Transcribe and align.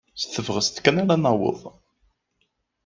S 0.21 0.23
tebɣest 0.25 0.75
kan 0.83 1.01
ara 1.03 1.15
naweḍ. 1.17 1.61